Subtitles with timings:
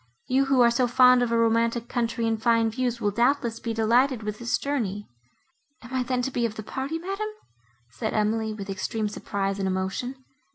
[0.25, 3.71] —You, who are so fond of a romantic country and fine views, will doubtless be
[3.71, 5.07] delighted with this journey."
[5.83, 7.27] "Am I then to be of the party, madam?"
[7.91, 10.15] said Emily, with extreme surprise and emotion.